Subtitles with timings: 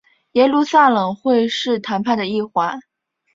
[0.31, 2.79] 耶路撒冷会是谈判的一环。